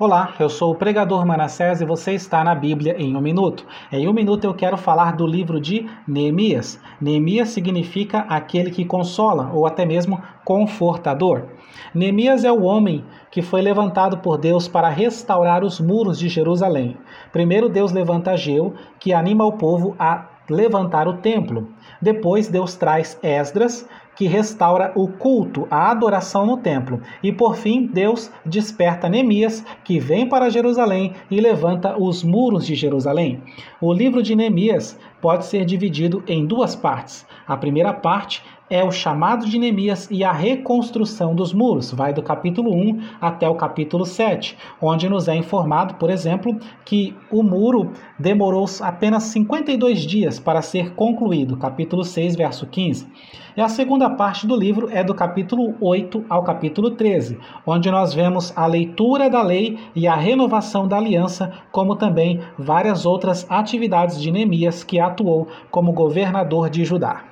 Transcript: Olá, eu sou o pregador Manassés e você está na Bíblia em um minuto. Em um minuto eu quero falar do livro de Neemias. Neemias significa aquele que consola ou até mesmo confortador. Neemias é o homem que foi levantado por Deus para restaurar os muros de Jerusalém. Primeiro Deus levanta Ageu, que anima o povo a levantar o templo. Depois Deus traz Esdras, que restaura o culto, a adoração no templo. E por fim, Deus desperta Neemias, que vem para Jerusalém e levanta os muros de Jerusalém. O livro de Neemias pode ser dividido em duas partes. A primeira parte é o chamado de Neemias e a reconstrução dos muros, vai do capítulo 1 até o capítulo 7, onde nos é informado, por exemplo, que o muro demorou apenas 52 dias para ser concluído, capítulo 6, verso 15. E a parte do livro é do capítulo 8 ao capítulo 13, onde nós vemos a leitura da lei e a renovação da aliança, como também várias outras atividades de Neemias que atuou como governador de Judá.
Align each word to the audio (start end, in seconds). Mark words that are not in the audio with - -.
Olá, 0.00 0.32
eu 0.40 0.48
sou 0.48 0.72
o 0.72 0.74
pregador 0.74 1.26
Manassés 1.26 1.82
e 1.82 1.84
você 1.84 2.14
está 2.14 2.42
na 2.42 2.54
Bíblia 2.54 2.96
em 2.98 3.14
um 3.14 3.20
minuto. 3.20 3.66
Em 3.92 4.08
um 4.08 4.14
minuto 4.14 4.44
eu 4.44 4.54
quero 4.54 4.78
falar 4.78 5.14
do 5.14 5.26
livro 5.26 5.60
de 5.60 5.90
Neemias. 6.08 6.80
Neemias 6.98 7.50
significa 7.50 8.20
aquele 8.20 8.70
que 8.70 8.82
consola 8.82 9.50
ou 9.52 9.66
até 9.66 9.84
mesmo 9.84 10.18
confortador. 10.42 11.48
Neemias 11.94 12.44
é 12.44 12.50
o 12.50 12.62
homem 12.62 13.04
que 13.30 13.42
foi 13.42 13.60
levantado 13.60 14.16
por 14.16 14.38
Deus 14.38 14.66
para 14.66 14.88
restaurar 14.88 15.62
os 15.62 15.78
muros 15.78 16.18
de 16.18 16.30
Jerusalém. 16.30 16.96
Primeiro 17.30 17.68
Deus 17.68 17.92
levanta 17.92 18.30
Ageu, 18.30 18.72
que 18.98 19.12
anima 19.12 19.44
o 19.44 19.52
povo 19.52 19.94
a 19.98 20.30
levantar 20.48 21.08
o 21.08 21.18
templo. 21.18 21.68
Depois 22.00 22.48
Deus 22.48 22.74
traz 22.74 23.18
Esdras, 23.22 23.86
que 24.20 24.26
restaura 24.26 24.92
o 24.94 25.08
culto, 25.08 25.66
a 25.70 25.90
adoração 25.90 26.44
no 26.44 26.58
templo. 26.58 27.00
E 27.22 27.32
por 27.32 27.56
fim, 27.56 27.86
Deus 27.86 28.30
desperta 28.44 29.08
Neemias, 29.08 29.64
que 29.82 29.98
vem 29.98 30.28
para 30.28 30.50
Jerusalém 30.50 31.14
e 31.30 31.40
levanta 31.40 31.98
os 31.98 32.22
muros 32.22 32.66
de 32.66 32.74
Jerusalém. 32.74 33.42
O 33.80 33.94
livro 33.94 34.22
de 34.22 34.36
Neemias 34.36 34.98
pode 35.22 35.46
ser 35.46 35.64
dividido 35.64 36.22
em 36.28 36.44
duas 36.44 36.76
partes. 36.76 37.26
A 37.48 37.56
primeira 37.56 37.94
parte 37.94 38.42
é 38.70 38.84
o 38.84 38.92
chamado 38.92 39.46
de 39.46 39.58
Neemias 39.58 40.06
e 40.10 40.22
a 40.22 40.30
reconstrução 40.30 41.34
dos 41.34 41.52
muros, 41.52 41.90
vai 41.90 42.12
do 42.12 42.22
capítulo 42.22 42.72
1 42.72 43.02
até 43.20 43.48
o 43.48 43.56
capítulo 43.56 44.06
7, 44.06 44.56
onde 44.80 45.08
nos 45.08 45.26
é 45.26 45.34
informado, 45.34 45.94
por 45.94 46.08
exemplo, 46.08 46.56
que 46.84 47.16
o 47.32 47.42
muro 47.42 47.90
demorou 48.16 48.66
apenas 48.80 49.24
52 49.24 50.02
dias 50.02 50.38
para 50.38 50.62
ser 50.62 50.94
concluído, 50.94 51.56
capítulo 51.56 52.04
6, 52.04 52.36
verso 52.36 52.64
15. 52.64 53.08
E 53.56 53.60
a 53.60 53.68
parte 54.10 54.46
do 54.46 54.56
livro 54.56 54.88
é 54.90 55.02
do 55.02 55.14
capítulo 55.14 55.74
8 55.80 56.24
ao 56.28 56.42
capítulo 56.42 56.92
13, 56.92 57.38
onde 57.66 57.90
nós 57.90 58.12
vemos 58.12 58.52
a 58.56 58.66
leitura 58.66 59.28
da 59.28 59.42
lei 59.42 59.78
e 59.94 60.06
a 60.06 60.14
renovação 60.14 60.86
da 60.86 60.96
aliança, 60.96 61.52
como 61.72 61.96
também 61.96 62.40
várias 62.58 63.06
outras 63.06 63.46
atividades 63.50 64.20
de 64.20 64.30
Neemias 64.30 64.84
que 64.84 65.00
atuou 65.00 65.48
como 65.70 65.92
governador 65.92 66.70
de 66.70 66.84
Judá. 66.84 67.24